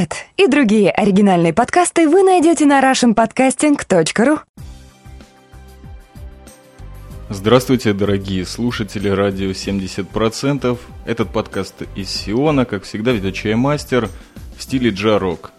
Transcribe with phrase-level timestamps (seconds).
[0.00, 4.40] Этот и другие оригинальные подкасты вы найдете на russianpodcasting.ru
[7.28, 10.78] Здравствуйте, дорогие слушатели радио 70%.
[11.04, 14.08] Этот подкаст из Сиона, как всегда, ведет чаймастер
[14.56, 15.52] в стиле джарок.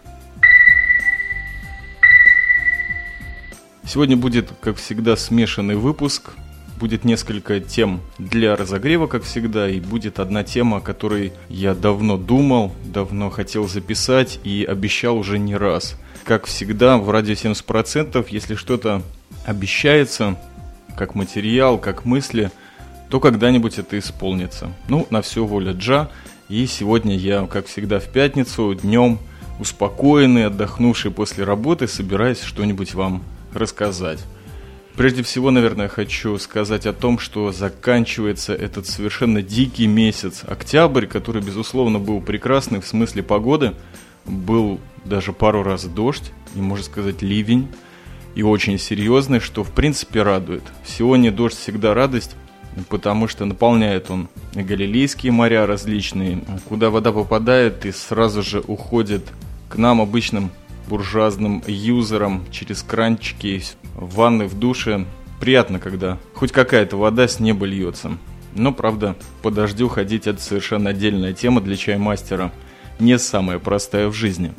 [3.86, 6.32] Сегодня будет, как всегда, смешанный выпуск.
[6.82, 12.16] Будет несколько тем для разогрева, как всегда, и будет одна тема, о которой я давно
[12.16, 15.94] думал, давно хотел записать и обещал уже не раз.
[16.24, 19.02] Как всегда, в радио 70%, если что-то
[19.46, 20.36] обещается,
[20.96, 22.50] как материал, как мысли,
[23.10, 24.72] то когда-нибудь это исполнится.
[24.88, 26.10] Ну, на все воля Джа.
[26.48, 29.20] И сегодня я, как всегда, в пятницу, днем,
[29.60, 33.22] успокоенный, отдохнувший после работы, собираюсь что-нибудь вам
[33.54, 34.18] рассказать.
[34.96, 41.40] Прежде всего, наверное, хочу сказать о том, что заканчивается этот совершенно дикий месяц, октябрь, который,
[41.40, 43.72] безусловно, был прекрасный в смысле погоды.
[44.26, 47.68] Был даже пару раз дождь, и, можно сказать, ливень,
[48.34, 50.62] и очень серьезный, что, в принципе, радует.
[50.84, 52.36] Сегодня дождь всегда радость,
[52.90, 59.24] потому что наполняет он галилейские моря различные, куда вода попадает и сразу же уходит
[59.70, 60.50] к нам, обычным
[60.88, 63.62] буржуазным юзерам через кранчики
[63.94, 65.06] в ванны, в душе.
[65.40, 68.12] Приятно, когда хоть какая-то вода с неба льется.
[68.54, 72.52] Но, правда, по дождю ходить это совершенно отдельная тема для чаймастера.
[72.98, 74.52] Не самая простая в жизни.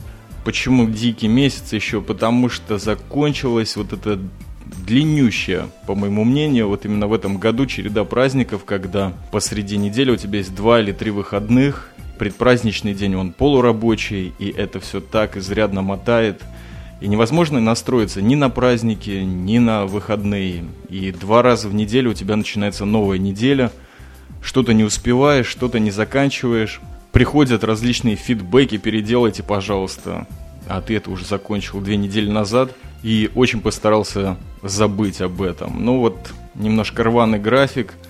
[0.43, 2.01] Почему дикий месяц еще?
[2.01, 4.19] Потому что закончилась вот эта
[4.85, 10.17] длиннющая, по моему мнению, вот именно в этом году череда праздников, когда посреди недели у
[10.17, 11.92] тебя есть два или три выходных,
[12.23, 16.41] предпраздничный день он полурабочий, и это все так изрядно мотает.
[17.01, 20.63] И невозможно настроиться ни на праздники, ни на выходные.
[20.87, 23.73] И два раза в неделю у тебя начинается новая неделя.
[24.41, 26.79] Что-то не успеваешь, что-то не заканчиваешь.
[27.11, 30.25] Приходят различные фидбэки, переделайте, пожалуйста.
[30.69, 32.73] А ты это уже закончил две недели назад.
[33.03, 35.83] И очень постарался забыть об этом.
[35.83, 37.95] Ну вот, немножко рваный график–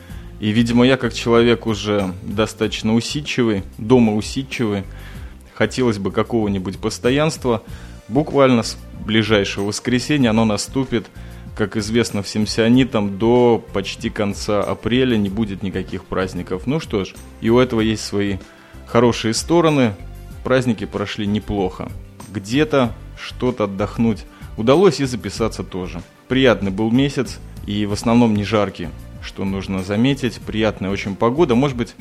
[0.43, 4.83] и, видимо, я как человек уже достаточно усидчивый, дома усидчивый,
[5.53, 7.63] хотелось бы какого-нибудь постоянства.
[8.09, 11.05] Буквально с ближайшего воскресенья оно наступит.
[11.55, 16.63] Как известно всем сионитам, до почти конца апреля не будет никаких праздников.
[16.67, 18.35] Ну что ж, и у этого есть свои
[18.85, 19.95] хорошие стороны.
[20.43, 21.89] Праздники прошли неплохо.
[22.33, 24.25] Где-то что-то отдохнуть
[24.57, 26.03] удалось и записаться тоже.
[26.27, 28.89] Приятный был месяц и в основном не жаркий
[29.23, 30.39] что нужно заметить.
[30.39, 31.55] Приятная очень погода.
[31.55, 31.95] Может быть,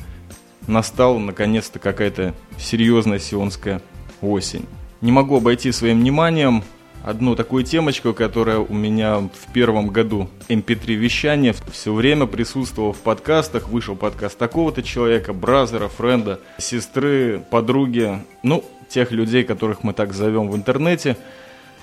[0.67, 3.81] настала наконец-то какая-то серьезная сионская
[4.21, 4.65] осень.
[5.01, 6.63] Не могу обойти своим вниманием
[7.03, 12.99] одну такую темочку, которая у меня в первом году MP3 вещания все время присутствовала в
[12.99, 13.67] подкастах.
[13.67, 20.49] Вышел подкаст такого-то человека, бразера, френда, сестры, подруги, ну, тех людей, которых мы так зовем
[20.49, 21.17] в интернете.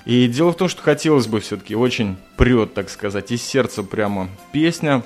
[0.05, 4.29] И дело в том, что хотелось бы все-таки очень прет, так сказать, из сердца прямо
[4.51, 5.03] песня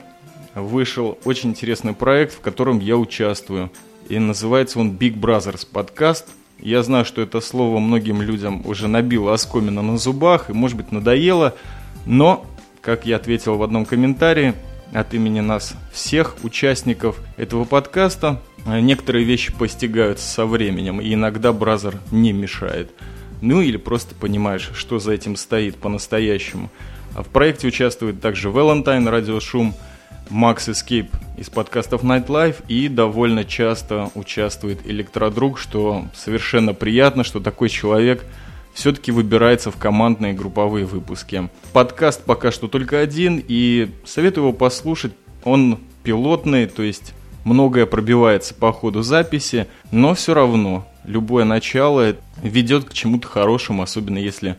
[0.55, 3.71] вышел очень интересный проект, в котором я участвую.
[4.09, 6.27] И называется он Big Brothers подкаст.
[6.59, 10.91] Я знаю, что это слово многим людям уже набило оскомина на зубах и, может быть,
[10.91, 11.55] надоело.
[12.05, 12.45] Но,
[12.81, 14.53] как я ответил в одном комментарии,
[14.93, 21.99] от имени нас всех участников этого подкаста, некоторые вещи постигаются со временем, и иногда бразер
[22.11, 22.91] не мешает.
[23.41, 26.69] Ну или просто понимаешь, что за этим стоит по-настоящему.
[27.13, 29.75] А в проекте участвует также Valentine, Радиошум, Шум,
[30.29, 37.69] Макс Escape из подкастов Nightlife и довольно часто участвует Электродруг, что совершенно приятно, что такой
[37.69, 38.25] человек
[38.73, 41.49] все-таки выбирается в командные групповые выпуски.
[41.73, 45.13] Подкаст пока что только один, и советую его послушать.
[45.43, 47.13] Он пилотный, то есть
[47.43, 54.17] многое пробивается по ходу записи, но все равно любое начало ведет к чему-то хорошему, особенно
[54.17, 54.57] если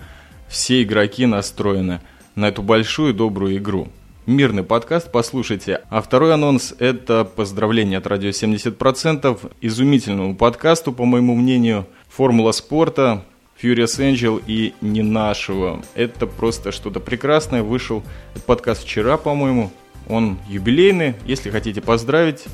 [0.48, 2.00] все игроки настроены
[2.36, 3.88] на эту большую добрую игру
[4.26, 5.82] мирный подкаст, послушайте.
[5.88, 13.24] А второй анонс– это поздравление от радио 70%, изумительному подкасту, по моему мнению, «Формула спорта»,
[13.60, 15.82] Furious Angel и не нашего.
[15.94, 17.62] Это просто что-то прекрасное.
[17.62, 18.02] Вышел
[18.34, 19.70] этот подкаст вчера, по-моему.
[20.08, 21.14] Он юбилейный.
[21.24, 22.44] Если хотите поздравить,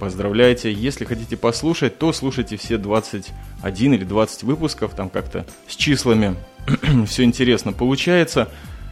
[0.00, 0.72] поздравляйте.
[0.72, 4.94] Если хотите послушать, то слушайте все 21 или 20 выпусков.
[4.96, 6.34] Там как-то с числами
[7.06, 8.48] все интересно получается.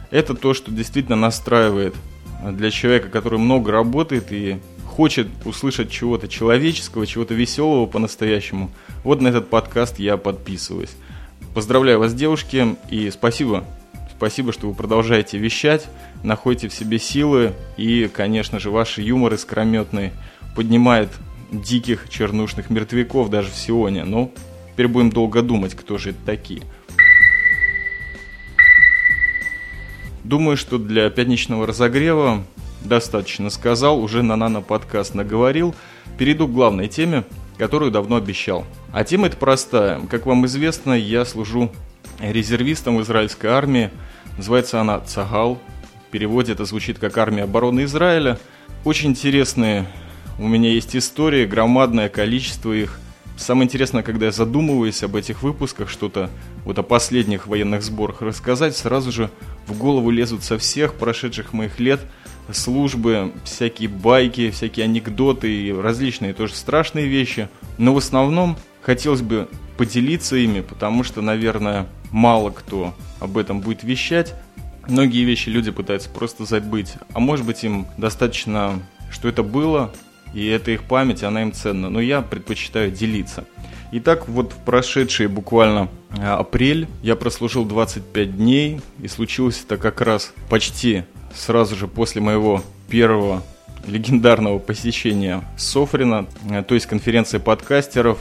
[0.09, 1.95] Это то, что действительно настраивает
[2.43, 8.71] для человека, который много работает и хочет услышать чего-то человеческого, чего-то веселого по-настоящему,
[9.03, 10.95] вот на этот подкаст я подписываюсь.
[11.53, 13.63] Поздравляю вас, девушки, и спасибо.
[14.15, 15.87] Спасибо, что вы продолжаете вещать,
[16.23, 20.11] находите в себе силы, и, конечно же, ваш юмор искрометный
[20.55, 21.09] поднимает
[21.51, 24.03] диких чернушных мертвяков даже в Сионе.
[24.03, 24.33] Ну,
[24.71, 26.63] теперь будем долго думать, кто же это такие.
[30.27, 32.43] Думаю, что для пятничного разогрева
[32.83, 35.73] достаточно сказал, уже на нано-подкаст наговорил.
[36.17, 37.23] Перейду к главной теме,
[37.57, 38.65] которую давно обещал.
[38.91, 40.01] А тема это простая.
[40.07, 41.71] Как вам известно, я служу
[42.19, 43.89] резервистом в израильской армии.
[44.35, 45.59] Называется она «Цагал».
[46.09, 48.37] В переводе это звучит как «Армия обороны Израиля».
[48.83, 49.87] Очень интересные
[50.39, 52.99] у меня есть истории, громадное количество их.
[53.37, 56.31] Самое интересное, когда я задумываюсь об этих выпусках, что-то
[56.65, 59.29] вот о последних военных сборах рассказать, сразу же
[59.67, 61.99] в голову лезут со всех прошедших моих лет
[62.51, 67.47] службы, всякие байки, всякие анекдоты и различные тоже страшные вещи.
[67.77, 69.47] Но в основном хотелось бы
[69.77, 74.33] поделиться ими, потому что, наверное, мало кто об этом будет вещать.
[74.87, 78.81] Многие вещи люди пытаются просто забыть, а может быть им достаточно,
[79.11, 79.93] что это было,
[80.33, 81.89] и это их память, она им ценна.
[81.89, 83.45] Но я предпочитаю делиться.
[83.91, 90.01] Итак, вот в прошедший буквально а, апрель я прослужил 25 дней, и случилось это как
[90.01, 91.03] раз почти
[91.33, 93.43] сразу же после моего первого
[93.85, 98.19] легендарного посещения Софрина, а, то есть конференции подкастеров,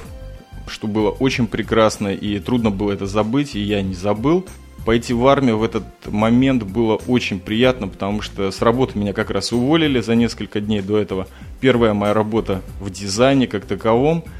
[0.68, 4.46] что было очень прекрасно и трудно было это забыть, и я не забыл.
[4.86, 9.30] Пойти в армию в этот момент было очень приятно, потому что с работы меня как
[9.30, 11.26] раз уволили за несколько дней до этого.
[11.60, 14.24] Первая моя работа в дизайне как таковом–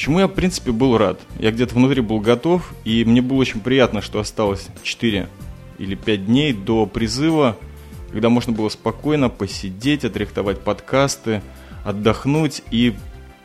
[0.00, 1.20] Чему я, в принципе, был рад.
[1.38, 5.28] Я где-то внутри был готов, и мне было очень приятно, что осталось 4
[5.76, 7.58] или 5 дней до призыва,
[8.10, 11.42] когда можно было спокойно посидеть, отрихтовать подкасты,
[11.84, 12.94] отдохнуть и,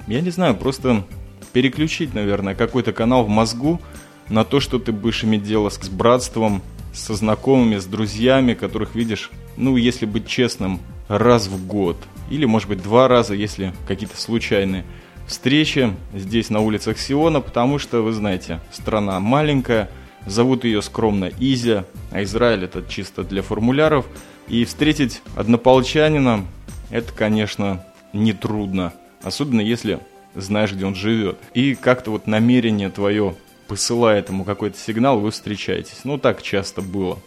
[0.07, 1.05] я не знаю, просто
[1.51, 3.81] переключить, наверное, какой-то канал в мозгу
[4.29, 6.61] на то, что ты будешь иметь дело с братством,
[6.93, 11.97] со знакомыми, с друзьями, которых видишь, ну, если быть честным, раз в год.
[12.29, 14.85] Или, может быть, два раза, если какие-то случайные
[15.27, 19.89] встречи здесь на улицах Сиона, потому что, вы знаете, страна маленькая,
[20.25, 24.05] зовут ее скромно Изя, а Израиль это чисто для формуляров.
[24.47, 26.45] И встретить однополчанина,
[26.91, 28.93] это, конечно, нетрудно,
[29.23, 29.99] особенно если
[30.35, 31.37] знаешь, где он живет.
[31.53, 33.35] И как-то вот намерение твое
[33.67, 36.01] посылает ему какой-то сигнал, вы встречаетесь.
[36.03, 37.19] Ну, так часто было.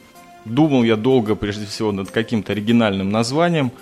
[0.44, 3.72] Думал я долго, прежде всего, над каким-то оригинальным названием.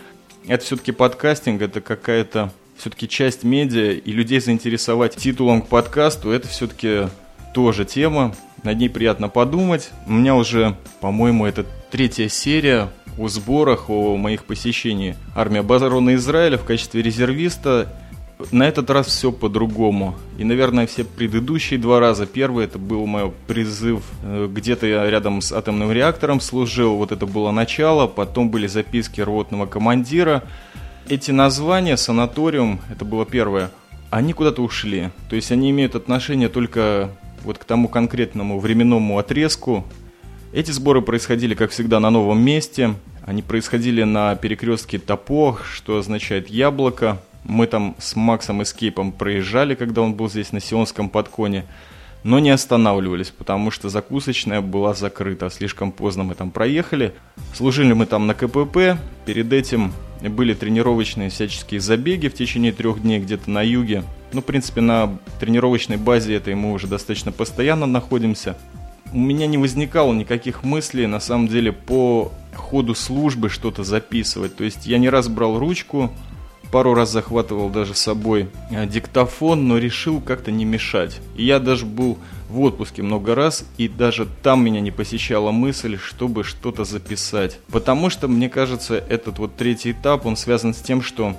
[0.47, 6.49] Это все-таки подкастинг, это какая-то все-таки часть медиа и людей заинтересовать титулом к подкасту, это
[6.49, 7.09] все-таки
[7.55, 8.35] тоже тема.
[8.63, 9.91] Над ней приятно подумать.
[10.07, 12.89] У меня уже, по-моему, это третья серия
[13.19, 17.89] о сборах, о моих посещении армии обороны Израиля в качестве резервиста.
[18.53, 20.15] На этот раз все по-другому.
[20.39, 22.27] И, наверное, все предыдущие два раза.
[22.27, 27.27] Первый это был мой призыв, э, где-то я рядом с атомным реактором служил, вот это
[27.27, 28.07] было начало.
[28.07, 30.43] Потом были записки ротного командира
[31.09, 33.71] эти названия, санаториум, это было первое,
[34.11, 35.11] они куда-то ушли.
[35.29, 37.11] То есть они имеют отношение только
[37.45, 39.85] вот к тому конкретному временному отрезку.
[40.53, 42.95] Эти сборы происходили, как всегда, на новом месте.
[43.25, 47.21] Они происходили на перекрестке Топох, что означает яблоко.
[47.49, 51.65] Мы там с Максом Эскейпом проезжали, когда он был здесь на Сионском подконе,
[52.25, 55.49] но не останавливались, потому что закусочная была закрыта.
[55.49, 57.15] Слишком поздно мы там проехали.
[57.55, 58.99] Служили мы там на КПП.
[59.27, 64.03] Перед этим были тренировочные всяческие забеги в течение трех дней где-то на юге.
[64.33, 68.57] Ну, в принципе, на тренировочной базе этой мы уже достаточно постоянно находимся.
[69.13, 74.57] У меня не возникало никаких мыслей, на самом деле, по ходу службы что-то записывать.
[74.57, 76.11] То есть я не раз брал ручку,
[76.71, 81.21] пару раз захватывал даже с собой э, диктофон, но решил как-то не мешать.
[81.37, 82.19] Я даже был
[82.49, 87.59] в отпуске много раз, и даже там меня не посещала мысль, чтобы что-то записать.
[87.69, 91.37] Потому что, мне кажется, этот вот третий этап, он связан с тем, что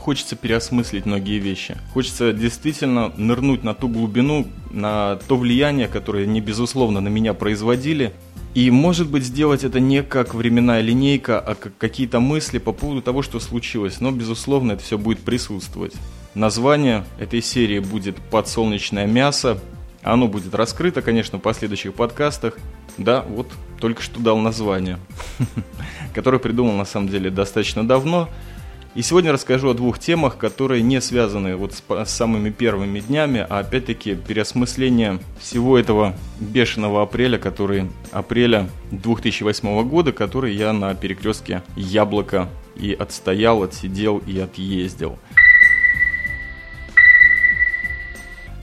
[0.00, 1.76] хочется переосмыслить многие вещи.
[1.92, 8.12] Хочется действительно нырнуть на ту глубину, на то влияние, которое не безусловно на меня производили,
[8.54, 13.00] и, может быть, сделать это не как временная линейка, а как какие-то мысли по поводу
[13.00, 14.00] того, что случилось.
[14.00, 15.94] Но, безусловно, это все будет присутствовать.
[16.34, 19.60] Название этой серии будет «Подсолнечное мясо».
[20.02, 22.56] Оно будет раскрыто, конечно, в последующих подкастах.
[22.98, 24.98] Да, вот только что дал название,
[26.14, 28.28] которое придумал на самом деле достаточно давно.
[28.96, 33.46] И сегодня расскажу о двух темах, которые не связаны вот с, с самыми первыми днями,
[33.48, 41.62] а опять-таки переосмысление всего этого бешеного апреля, который апреля 2008 года, который я на перекрестке
[41.76, 45.20] Яблоко и отстоял, отсидел и отъездил.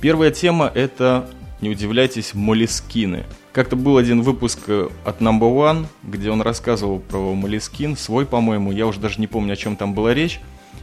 [0.01, 1.29] Первая тема это,
[1.62, 3.25] не удивляйтесь, молескины–
[3.58, 8.72] как-то был один выпуск э, от Number One, где он рассказывал про Малискин, свой, по-моему,
[8.72, 10.40] я уже даже не помню, о чем там была речь.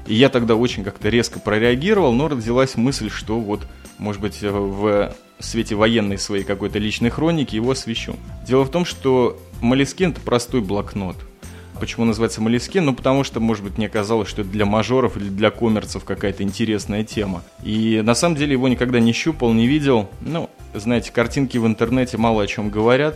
[0.09, 3.65] И я тогда очень как-то резко прореагировал, но родилась мысль, что вот,
[3.99, 8.17] может быть, э, в свете военной своей какой-то личной хроники его освещу.
[8.45, 11.15] Дело в том, что Молескин– это простой блокнот.
[11.79, 12.87] Почему называется Молескин?
[12.87, 16.43] Ну, потому что, может быть, мне казалось, что это для мажоров или для коммерцев какая-то
[16.43, 17.45] интересная тема.
[17.63, 20.09] И на самом деле его никогда не щупал, не видел.
[20.21, 23.15] Ну, знаете, картинки в интернете мало о чем говорят.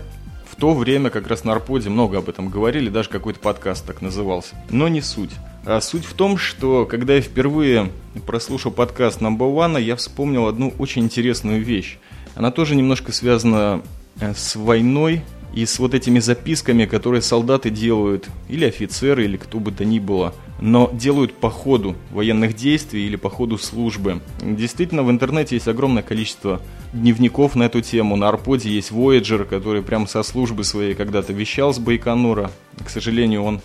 [0.50, 4.02] В то время как раз на Арподе много об этом говорили, даже какой-то подкаст так
[4.02, 4.56] назывался.
[4.70, 5.30] Но не суть.
[5.64, 7.90] А суть в том, что когда я впервые
[8.26, 11.98] прослушал подкаст Number One, я вспомнил одну очень интересную вещь.
[12.34, 13.82] Она тоже немножко связана
[14.20, 15.22] э, с войной
[15.54, 19.98] и с вот этими записками, которые солдаты делают, или офицеры, или кто бы то ни
[19.98, 24.20] было, но делают по ходу военных действий или по ходу службы.
[24.42, 26.60] Действительно, в интернете есть огромное количество
[26.92, 28.16] дневников на эту тему.
[28.16, 32.50] На Арподе есть Voyager, который прямо со службы своей когда-то вещал с Байконура.
[32.84, 33.60] К сожалению, он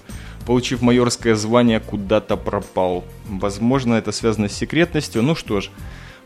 [0.46, 3.04] получив майорское звание, куда-то пропал.
[3.28, 5.24] Возможно, это связано с секретностью.
[5.24, 5.70] Ну что ж,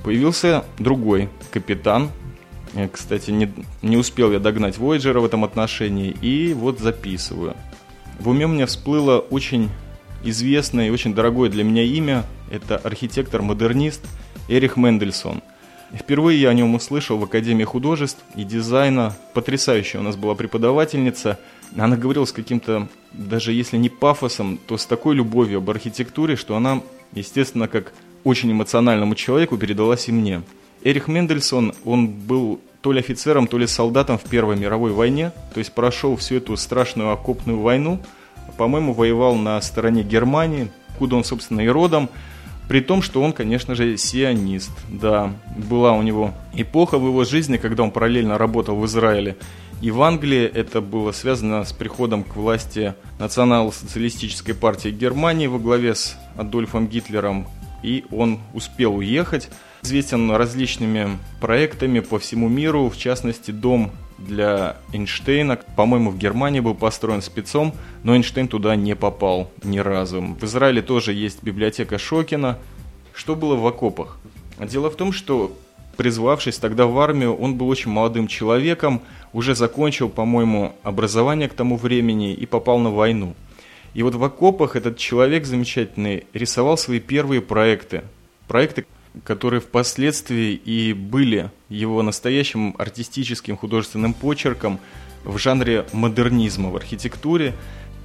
[0.03, 2.09] появился другой капитан.
[2.73, 7.55] Э, кстати, не, не успел я догнать Voyager в этом отношении, и вот записываю.
[8.19, 9.69] В уме мне всплыло очень
[10.23, 12.25] известное и очень дорогое для меня имя.
[12.49, 14.01] Это архитектор-модернист
[14.47, 15.41] Эрих Мендельсон.
[15.93, 19.15] Впервые я о нем услышал в Академии художеств и дизайна.
[19.33, 21.39] Потрясающая у нас была преподавательница–
[21.75, 26.55] она говорила с каким-то, даже если не пафосом, то с такой любовью об архитектуре, что
[26.55, 26.81] она,
[27.13, 27.93] естественно, как
[28.23, 30.41] очень эмоциональному человеку передалась и мне.
[30.83, 35.59] Эрих Мендельсон, он был то ли офицером, то ли солдатом в Первой мировой войне, то
[35.59, 37.99] есть прошел всю эту страшную окопную войну,
[38.57, 42.09] по-моему, воевал на стороне Германии, куда он, собственно, и родом,
[42.67, 44.71] при том, что он, конечно же, сионист.
[44.89, 49.37] Да, была у него эпоха в его жизни, когда он параллельно работал в Израиле
[49.81, 55.93] и в Англии это было связано с приходом к власти национал-социалистической партии Германии во главе
[55.93, 57.47] с Адольфом Гитлером.
[57.83, 59.49] И он успел уехать.
[59.83, 66.73] Известен различными проектами по всему миру, в частности, дом для Эйнштейна, по-моему, в Германии был
[66.73, 70.21] построен спецом, но Эйнштейн туда не попал ни разу.
[70.21, 72.57] В Израиле тоже есть библиотека Шокина.
[73.13, 74.17] Что было в окопах?
[74.59, 75.55] Дело в том, что
[75.97, 79.01] призвавшись тогда в армию, он был очень молодым человеком,
[79.33, 83.35] уже закончил, по-моему, образование к тому времени и попал на войну.
[83.93, 88.03] И вот в окопах этот человек замечательный рисовал свои первые проекты.
[88.47, 88.85] Проекты,
[89.23, 94.79] которые впоследствии и были его настоящим артистическим художественным почерком
[95.23, 97.53] в жанре модернизма в архитектуре.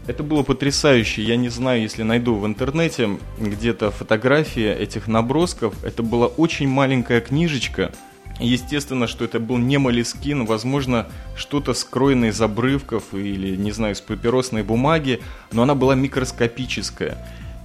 [0.06, 1.22] Это было потрясающе.
[1.22, 5.74] Я не знаю, если найду в интернете где-то фотографии этих набросков.
[5.84, 7.92] Это была очень маленькая книжечка.
[8.40, 14.00] Естественно, что это был не молескин, возможно, что-то скроенное из обрывков или, не знаю, из
[14.00, 15.20] папиросной бумаги,
[15.52, 17.16] но она была микроскопическая.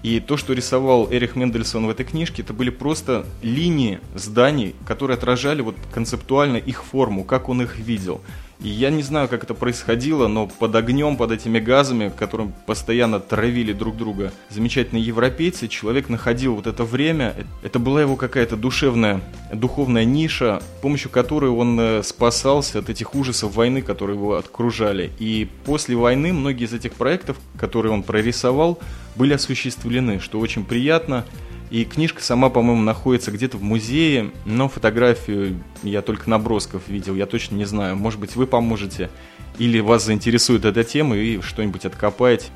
[0.03, 5.15] И то, что рисовал Эрих Мендельсон в этой книжке, это были просто линии зданий, которые
[5.15, 8.21] отражали вот концептуально их форму, как он их видел.
[8.59, 13.19] И я не знаю, как это происходило, но под огнем, под этими газами, которым постоянно
[13.19, 17.35] травили друг друга замечательные европейцы, человек находил вот это время.
[17.61, 19.21] Это была его какая-то душевная,
[19.53, 25.11] духовная ниша, с помощью которой он э, спасался от этих ужасов войны, которые его окружали.
[25.19, 28.79] И после войны многие из этих проектов, которые он прорисовал,
[29.15, 31.25] были осуществлены, что очень приятно.
[31.69, 37.25] И книжка сама, по-моему, находится где-то в музее, но фотографию я только набросков видел, я
[37.25, 37.97] точно не знаю.
[37.97, 39.09] Может быть, вы поможете,
[39.57, 42.47] или вас заинтересует эта тема и что-нибудь откопаете.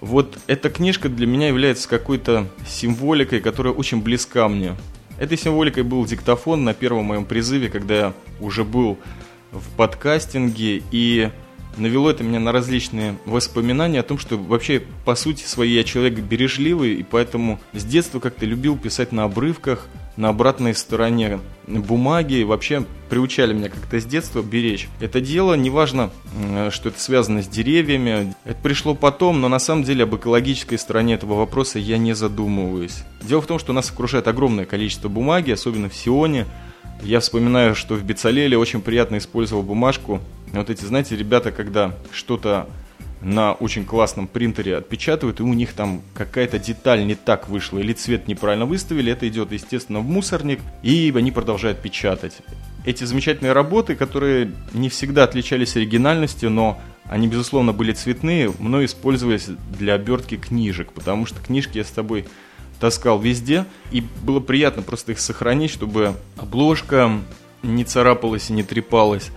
[0.00, 4.76] Вот эта книжка для меня является какой-то символикой, которая очень близка мне.
[5.18, 8.98] Этой символикой был диктофон на первом моем призыве, когда я уже был
[9.50, 11.30] в подкастинге, и
[11.76, 16.18] навело это меня на различные воспоминания о том, что вообще по сути своей я человек
[16.18, 19.86] бережливый, и поэтому с детства как-то любил писать на обрывках,
[20.16, 24.88] на обратной стороне бумаги, вообще приучали меня как-то с детства беречь.
[25.00, 26.10] Это дело, неважно,
[26.70, 31.14] что это связано с деревьями, это пришло потом, но на самом деле об экологической стороне
[31.14, 33.04] этого вопроса я не задумываюсь.
[33.22, 36.46] Дело в том, что нас окружает огромное количество бумаги, особенно в Сионе,
[37.02, 40.20] я вспоминаю, что в Бицалеле очень приятно использовал бумажку.
[40.52, 42.68] Вот эти, знаете, ребята, когда что-то
[43.22, 47.92] на очень классном принтере отпечатывают, и у них там какая-то деталь не так вышла, или
[47.92, 52.38] цвет неправильно выставили, это идет, естественно, в мусорник, и они продолжают печатать.
[52.86, 59.48] Эти замечательные работы, которые не всегда отличались оригинальностью, но они, безусловно, были цветные, мной использовались
[59.78, 62.24] для обертки книжек, потому что книжки я с тобой
[62.80, 67.12] таскал везде, и было приятно просто их сохранить, чтобы обложка
[67.62, 69.30] не царапалась и не трепалась.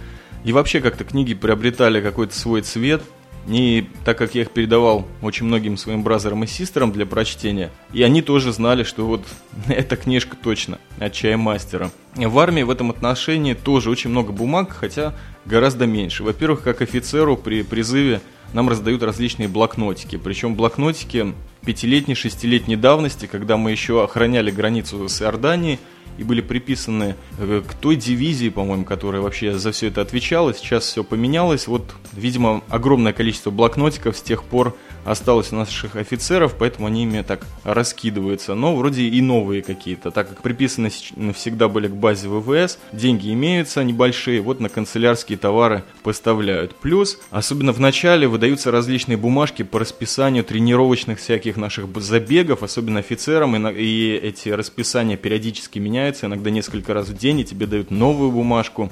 [0.43, 3.03] И вообще как-то книги приобретали какой-то свой цвет.
[3.45, 8.01] И так как я их передавал очень многим своим бразерам и сестрам для прочтения, и
[8.01, 9.21] они тоже знали, что вот
[9.67, 11.91] эта книжка точно от чая мастера.
[12.15, 15.13] В армии в этом отношении тоже очень много бумаг, хотя
[15.45, 16.23] гораздо меньше.
[16.23, 18.21] Во-первых, как офицеру при призыве
[18.53, 20.17] нам раздают различные блокнотики.
[20.17, 21.33] Причем блокнотики
[21.65, 25.79] пятилетней, шестилетней давности, когда мы еще охраняли границу с Иорданией,
[26.17, 30.53] и были приписаны э, к той дивизии, по-моему, которая вообще за все это отвечала.
[30.53, 31.67] Сейчас все поменялось.
[31.67, 37.22] Вот, видимо, огромное количество блокнотиков с тех пор осталось у наших офицеров, поэтому они ими
[37.22, 38.55] так раскидываются.
[38.55, 40.89] Но вроде и новые какие-то, так как приписаны
[41.33, 46.75] всегда были к базе ВВС, деньги имеются небольшие, вот на канцелярские товары поставляют.
[46.75, 53.55] Плюс, особенно в начале, выдаются различные бумажки по расписанию тренировочных всяких наших забегов, особенно офицерам,
[53.67, 58.89] и эти расписания периодически меняются иногда несколько раз в день, и тебе дают новую бумажку.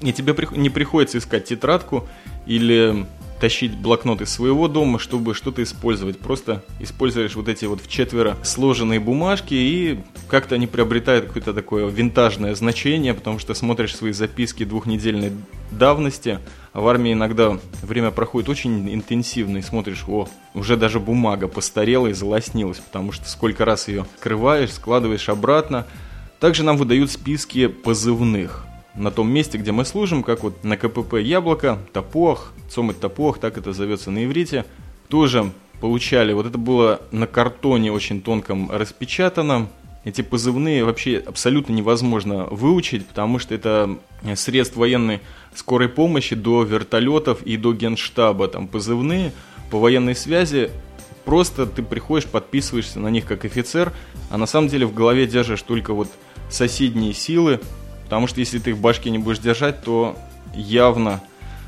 [0.00, 2.06] И тебе не приходится искать тетрадку
[2.46, 3.06] или
[3.44, 6.18] тащить блокнот из своего дома, чтобы что-то использовать.
[6.18, 9.98] Просто используешь вот эти вот в четверо сложенные бумажки, и
[10.30, 15.32] как-то они приобретают какое-то такое винтажное значение, потому что смотришь свои записки двухнедельной
[15.70, 16.38] давности,
[16.72, 22.06] а в армии иногда время проходит очень интенсивно, и смотришь, о, уже даже бумага постарела
[22.06, 25.86] и залоснилась, потому что сколько раз ее скрываешь, складываешь обратно.
[26.40, 31.14] Также нам выдают списки позывных на том месте, где мы служим, как вот на КПП
[31.14, 34.64] «Яблоко», «Топох», «Цомыть Топох», так это зовется на иврите,
[35.08, 39.68] тоже получали, вот это было на картоне очень тонком распечатано,
[40.04, 43.96] эти позывные вообще абсолютно невозможно выучить, потому что это
[44.34, 45.20] средств военной
[45.54, 49.32] скорой помощи до вертолетов и до генштаба, там позывные.
[49.70, 50.70] По военной связи,
[51.24, 53.92] просто ты приходишь, подписываешься на них как офицер,
[54.30, 56.08] а на самом деле в голове держишь только вот
[56.50, 57.60] соседние силы,
[58.14, 60.16] Потому что если ты их в башке не будешь держать, то
[60.54, 61.20] явно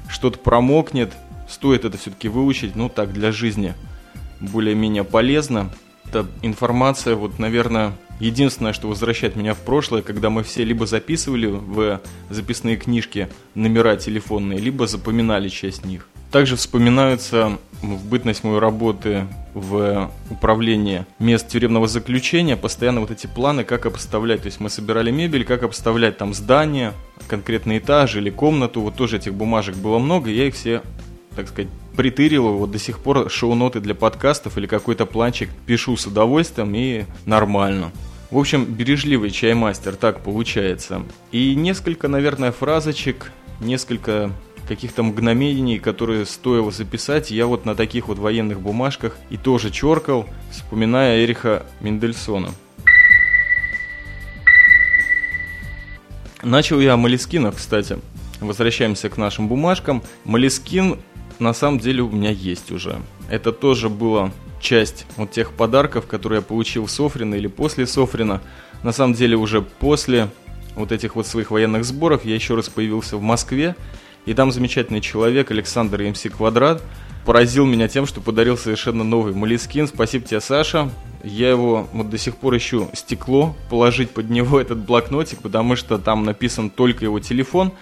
[0.09, 1.12] что-то промокнет.
[1.49, 3.75] Стоит это все-таки выучить, ну так, для жизни
[4.38, 5.73] более-менее полезно.
[6.05, 11.47] Это информация, вот, наверное, единственное, что возвращает меня в прошлое, когда мы все либо записывали
[11.47, 12.00] в
[12.31, 16.07] записные книжки номера телефонные, либо запоминали часть них.
[16.37, 23.65] Также вспоминаются в бытность моей работы в управлении мест тюремного заключения постоянно вот эти планы,
[23.65, 24.43] как обставлять.
[24.43, 26.93] То есть мы собирали мебель, как обставлять там здание,
[27.26, 28.82] конкретный этаж или комнату.
[28.82, 30.82] Вот тоже этих бумажек было много, я их все,
[31.34, 32.49] так сказать, притырил.
[32.49, 37.93] Вот до сих пор шоу-ноты для подкастов или какой-то планчик пишу с удовольствием и нормально.
[38.30, 41.00] В общем, бережливый чаймастер, так получается.
[41.32, 44.32] И несколько, наверное, фразочек, несколько
[44.67, 50.26] каких-то мгновений, которые стоило записать, я вот на таких вот военных бумажках и тоже черкал,
[50.50, 52.50] вспоминая Эриха Мендельсона.
[56.43, 57.99] Начал я Малискина, кстати.
[58.41, 60.02] Возвращаемся к нашим бумажкам.
[60.25, 60.99] Малискин
[61.39, 63.00] на самом деле у меня есть уже.
[63.31, 68.43] Это тоже была часть вот тех подарков, которые я получил Софрина или после Софрина.
[68.83, 70.29] На самом деле уже после
[70.75, 73.75] вот этих вот своих военных сборов я еще раз появился в Москве
[74.26, 76.82] и там замечательный человек, Александр МС Квадрат,
[77.25, 79.86] поразил меня тем, что подарил совершенно новый Малискин.
[79.86, 80.91] Спасибо тебе, Саша.
[81.25, 85.99] Я его вот до сих пор ищу стекло, положить под него этот блокнотик, потому что
[85.99, 87.73] там написан только его телефон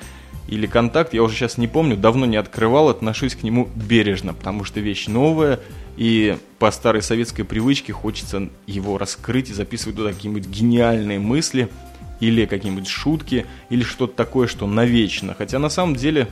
[0.47, 4.65] или контакт, я уже сейчас не помню, давно не открывал, отношусь к нему бережно, потому
[4.65, 5.59] что вещь новая,
[5.97, 11.71] и по старой советской привычке хочется его раскрыть и записывать туда какие-нибудь гениальные мысли–
[12.21, 15.35] или какие-нибудь шутки, или что-то такое, что навечно.
[15.37, 16.29] Хотя на самом деле,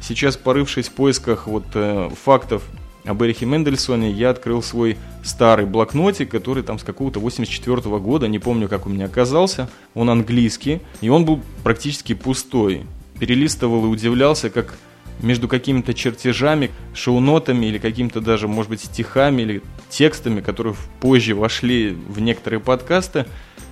[0.00, 2.62] сейчас порывшись в поисках вот э, фактов
[3.04, 8.28] об Эрихе Мендельсоне, я открыл свой старый блокнотик, который там с какого-то 84 -го года,
[8.28, 9.70] не помню, как у меня оказался.
[9.94, 12.82] Он английский, и он был практически пустой.
[13.18, 14.76] Перелистывал и удивлялся, как
[15.20, 21.90] между какими-то чертежами, шоу-нотами или какими-то даже, может быть, стихами или текстами, которые позже вошли
[21.90, 23.26] в некоторые подкасты,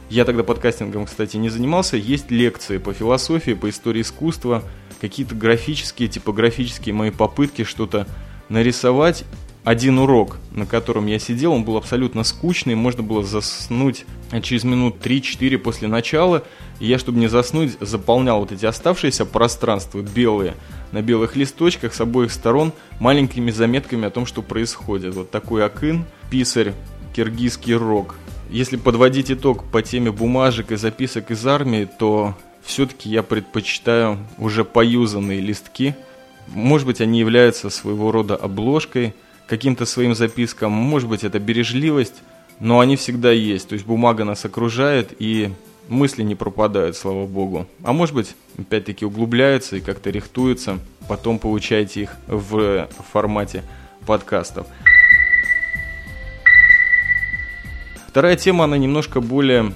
[0.09, 1.97] я тогда подкастингом, кстати, не занимался.
[1.97, 4.63] Есть лекции по философии, по истории искусства,
[5.01, 8.07] какие-то графические, типографические мои попытки что-то
[8.49, 9.25] нарисовать.
[9.65, 14.05] Один урок, на котором я сидел, он был абсолютно скучный, можно было заснуть
[14.41, 16.45] через минут 3-4 после начала.
[16.79, 20.55] И я, чтобы не заснуть, заполнял вот эти оставшиеся пространства белые
[20.93, 25.17] на белых листочках с обоих сторон маленькими заметками о том, что происходит.
[25.17, 26.73] Вот такой акын, писарь,
[27.13, 28.15] киргизский рок–
[28.51, 34.65] если подводить итог по теме бумажек и записок из армии, то все-таки я предпочитаю уже
[34.65, 35.95] поюзанные листки.
[36.49, 39.15] Может быть, они являются своего рода обложкой
[39.47, 42.23] каким-то своим запискам, может быть, это бережливость,
[42.61, 43.69] но они всегда есть.
[43.69, 45.51] То есть бумага нас окружает, и
[45.89, 47.67] мысли не пропадают, слава богу.
[47.83, 50.79] А может быть, опять-таки углубляются и как-то рихтуются.
[51.09, 53.63] Потом получаете их в формате
[54.07, 54.67] подкастов.
[58.17, 59.75] Вторая тема, она немножко более,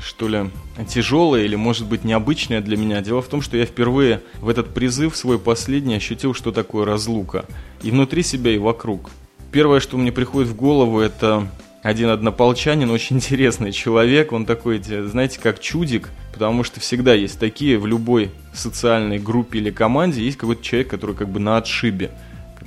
[0.00, 0.48] что ли,
[0.86, 3.00] тяжелая или, может быть, необычная для меня.
[3.00, 7.46] Дело в том, что я впервые в этот призыв, свой последний, ощутил, что такое разлука.
[7.82, 9.10] И внутри себя, и вокруг.
[9.50, 11.48] Первое, что мне приходит в голову, это
[11.82, 17.76] один однополчанин, очень интересный человек, он такой, знаете, как чудик, потому что всегда есть такие
[17.76, 22.12] в любой социальной группе или команде, есть какой-то человек, который как бы на отшибе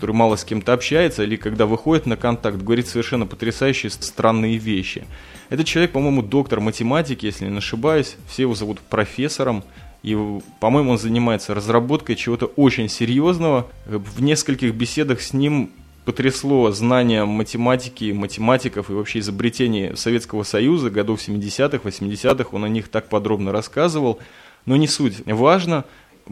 [0.03, 5.07] который мало с кем-то общается, или когда выходит на контакт, говорит совершенно потрясающие странные вещи.
[5.47, 9.63] Этот человек, по-моему, доктор математики, если не ошибаюсь, все его зовут профессором,
[10.01, 10.17] и,
[10.59, 13.67] по-моему, он занимается разработкой чего-то очень серьезного.
[13.85, 15.71] В нескольких беседах с ним
[16.03, 22.49] потрясло знание математики, математиков и вообще изобретений Советского Союза годов 70-х, 80-х.
[22.51, 24.19] Он о них так подробно рассказывал.
[24.65, 25.25] Но не суть.
[25.25, 25.85] Важно,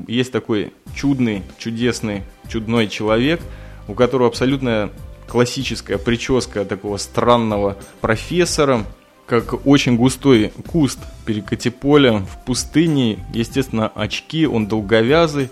[0.08, 3.40] есть такой чудный, чудесный, чудной человек–
[3.88, 4.89] у которого абсолютно
[5.28, 8.86] классическая прическа такого странного профессора,
[9.26, 15.50] как очень густой куст перекати-поля в пустыне, естественно, очки, он долговязый,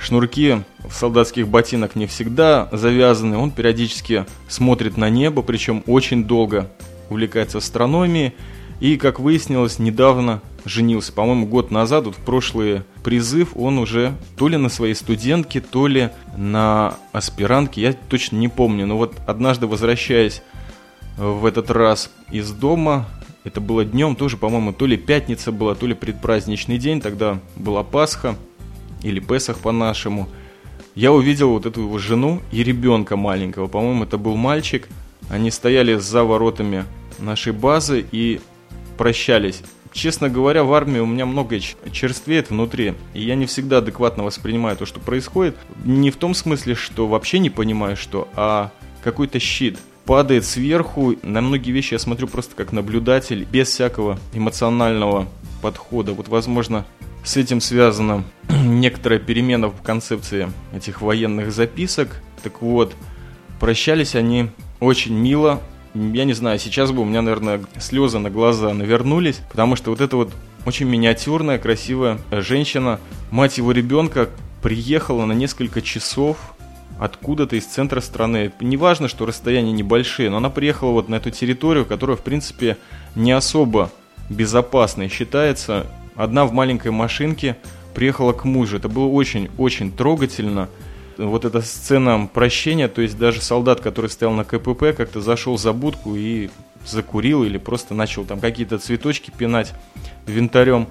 [0.00, 6.68] шнурки в солдатских ботинок не всегда завязаны, он периодически смотрит на небо, причем очень долго
[7.08, 8.34] увлекается астрономией,
[8.80, 11.12] и, как выяснилось, недавно женился.
[11.12, 15.86] По-моему, год назад, вот в прошлый призыв, он уже то ли на своей студентке, то
[15.86, 18.86] ли на аспирантке, я точно не помню.
[18.86, 20.42] Но вот однажды, возвращаясь
[21.16, 23.06] в этот раз из дома,
[23.44, 27.82] это было днем, тоже, по-моему, то ли пятница была, то ли предпраздничный день, тогда была
[27.82, 28.36] Пасха,
[29.04, 30.28] или Песах по-нашему.
[30.94, 34.88] Я увидел вот эту его жену и ребенка маленького, по-моему, это был мальчик.
[35.28, 36.84] Они стояли за воротами
[37.18, 38.40] нашей базы и
[38.96, 39.62] прощались.
[39.92, 41.60] Честно говоря, в армии у меня многое
[41.92, 45.56] черствеет внутри, и я не всегда адекватно воспринимаю то, что происходит.
[45.84, 48.72] Не в том смысле, что вообще не понимаю, что, а
[49.04, 51.14] какой-то щит падает сверху.
[51.22, 55.28] На многие вещи я смотрю просто как наблюдатель, без всякого эмоционального
[55.62, 56.12] подхода.
[56.12, 56.84] Вот, возможно,
[57.24, 62.20] с этим связана некоторая перемена в концепции этих военных записок.
[62.42, 62.94] Так вот,
[63.60, 65.62] прощались они очень мило,
[65.94, 70.00] я не знаю, сейчас бы у меня, наверное, слезы на глаза навернулись, потому что вот
[70.00, 70.32] эта вот
[70.66, 72.98] очень миниатюрная, красивая женщина,
[73.30, 74.28] мать его ребенка,
[74.62, 76.36] приехала на несколько часов
[76.98, 78.52] откуда-то из центра страны.
[78.60, 82.76] Неважно, что расстояния небольшие, но она приехала вот на эту территорию, которая, в принципе,
[83.14, 83.90] не особо
[84.30, 85.86] безопасной считается.
[86.16, 87.56] Одна в маленькой машинке
[87.94, 88.76] приехала к мужу.
[88.76, 90.68] Это было очень-очень трогательно
[91.18, 95.72] вот эта сцена прощения, то есть даже солдат, который стоял на КПП, как-то зашел за
[95.72, 96.50] будку и
[96.86, 99.72] закурил или просто начал там какие-то цветочки пинать
[100.26, 100.86] винтарем.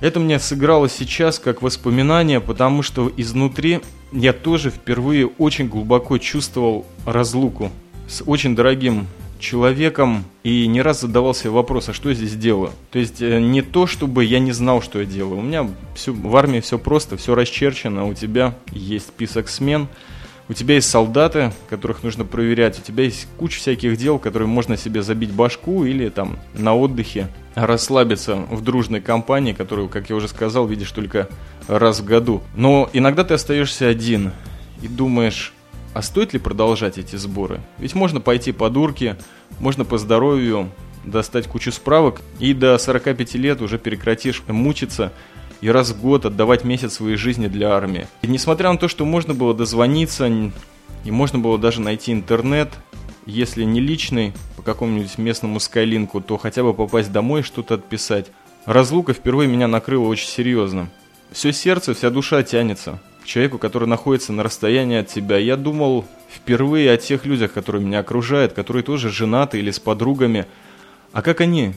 [0.00, 3.80] Это мне сыграло сейчас как воспоминание, потому что изнутри
[4.12, 7.70] я тоже впервые очень глубоко чувствовал разлуку
[8.06, 9.06] с очень дорогим
[9.44, 12.72] человеком и не раз задавался вопрос, а что я здесь делаю?
[12.90, 15.38] То есть э, не то, чтобы я не знал, что я делаю.
[15.38, 19.88] У меня все, в армии все просто, все расчерчено, у тебя есть список смен,
[20.48, 24.76] у тебя есть солдаты, которых нужно проверять, у тебя есть куча всяких дел, которые можно
[24.76, 30.28] себе забить башку или там на отдыхе расслабиться в дружной компании, которую, как я уже
[30.28, 31.28] сказал, видишь только
[31.66, 32.42] раз в году.
[32.56, 34.32] Но иногда ты остаешься один
[34.82, 35.53] и думаешь,
[35.94, 37.60] а стоит ли продолжать эти сборы?
[37.78, 39.16] Ведь можно пойти по дурке,
[39.60, 40.70] можно по здоровью
[41.04, 45.12] достать кучу справок, и до 45 лет уже прекратишь мучиться
[45.60, 48.08] и раз в год отдавать месяц своей жизни для армии.
[48.22, 50.26] И несмотря на то, что можно было дозвониться,
[51.04, 52.70] и можно было даже найти интернет,
[53.24, 58.32] если не личный, по какому-нибудь местному скайлинку, то хотя бы попасть домой и что-то отписать.
[58.66, 60.90] Разлука впервые меня накрыла очень серьезно.
[61.30, 65.38] Все сердце, вся душа тянется человеку, который находится на расстоянии от тебя.
[65.38, 70.46] Я думал впервые о тех людях, которые меня окружают, которые тоже женаты или с подругами.
[71.12, 71.72] А как они?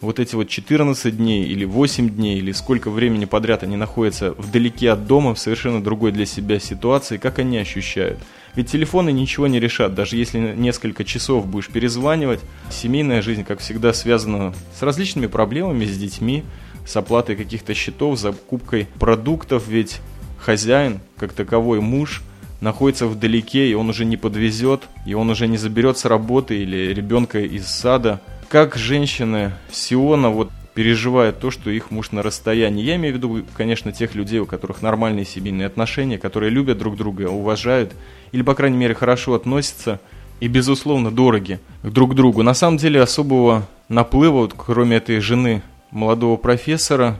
[0.00, 4.92] Вот эти вот 14 дней или 8 дней, или сколько времени подряд они находятся вдалеке
[4.92, 8.20] от дома, в совершенно другой для себя ситуации, как они ощущают?
[8.54, 12.40] Ведь телефоны ничего не решат, даже если несколько часов будешь перезванивать.
[12.70, 16.44] Семейная жизнь, как всегда, связана с различными проблемами, с детьми,
[16.86, 20.00] с оплатой каких-то счетов, закупкой продуктов, ведь
[20.38, 22.22] хозяин, как таковой муж,
[22.60, 26.92] находится вдалеке, и он уже не подвезет, и он уже не заберет с работы или
[26.92, 28.20] ребенка из сада.
[28.48, 32.84] Как женщины Сиона вот переживают то, что их муж на расстоянии.
[32.84, 36.96] Я имею в виду, конечно, тех людей, у которых нормальные семейные отношения, которые любят друг
[36.96, 37.92] друга, уважают,
[38.30, 40.00] или, по крайней мере, хорошо относятся
[40.38, 42.44] и, безусловно, дороги друг другу.
[42.44, 47.18] На самом деле, особого наплыва, вот, кроме этой жены молодого профессора.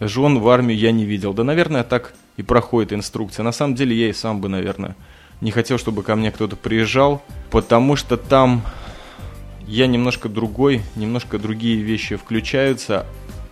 [0.00, 1.32] Жен в армию я не видел.
[1.32, 3.44] Да, наверное, так и проходит инструкция.
[3.44, 4.96] На самом деле я и сам бы, наверное,
[5.40, 8.62] не хотел, чтобы ко мне кто-то приезжал, потому что там
[9.66, 13.06] я немножко другой, немножко другие вещи включаются.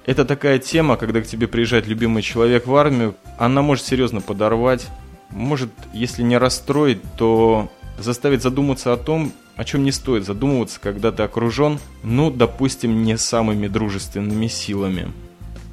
[0.06, 4.88] Это такая тема, когда к тебе приезжает любимый человек в армию, она может серьезно подорвать,
[5.30, 11.12] может, если не расстроить, то заставить задуматься о том, о чем не стоит задумываться, когда
[11.12, 15.12] ты окружен, ну, допустим, не самыми дружественными силами.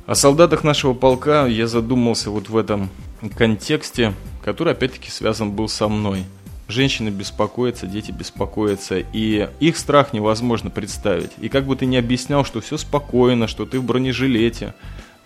[0.05, 2.89] О солдатах нашего полка я задумался вот в этом
[3.35, 6.23] контексте, который опять-таки связан был со мной.
[6.67, 11.31] Женщины беспокоятся, дети беспокоятся, и их страх невозможно представить.
[11.39, 14.73] И как бы ты ни объяснял, что все спокойно, что ты в бронежилете,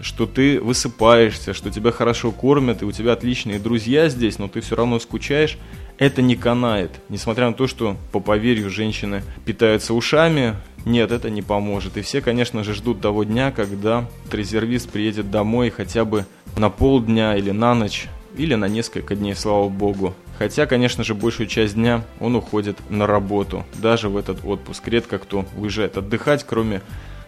[0.02, 4.62] что ты высыпаешься, что тебя хорошо кормят, и у тебя отличные друзья здесь, но ты
[4.62, 5.58] все равно скучаешь,
[5.98, 6.92] это не канает.
[7.10, 11.98] Несмотря на то, что, по поверью, женщины питаются ушами, нет, это не поможет.
[11.98, 16.26] И все, конечно же, ждут того дня, когда резервист приедет домой хотя бы
[16.58, 20.16] на полдня или на ночь, или на несколько дней, слава богу.
[20.40, 24.88] Хотя, конечно же, большую часть дня он уходит на работу, даже в этот отпуск.
[24.88, 26.82] Редко кто уезжает отдыхать, кроме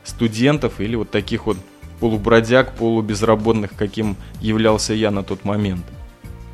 [0.03, 1.57] студентов или вот таких вот
[1.99, 5.83] полубродяг, полубезработных, каким являлся я на тот момент.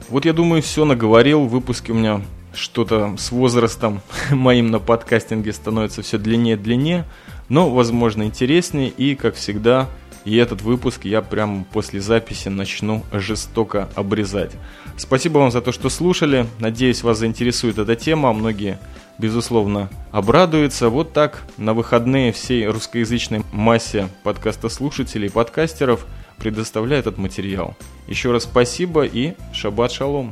[0.09, 1.45] Вот я думаю, все наговорил.
[1.45, 2.21] Выпуски у меня
[2.53, 7.05] что-то с возрастом моим на подкастинге становится все длиннее и длиннее,
[7.47, 8.89] но, возможно, интереснее.
[8.89, 9.87] И, как всегда,
[10.29, 14.51] и этот выпуск я прямо после записи начну жестоко обрезать.
[14.95, 16.45] Спасибо вам за то, что слушали.
[16.59, 18.31] Надеюсь, вас заинтересует эта тема.
[18.31, 18.77] Многие,
[19.17, 20.89] безусловно, обрадуются.
[20.89, 26.05] Вот так на выходные всей русскоязычной массе подкастослушателей и подкастеров
[26.37, 27.75] предоставляю этот материал.
[28.07, 30.31] Еще раз спасибо и шаббат шалом.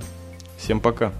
[0.59, 1.11] Всем пока.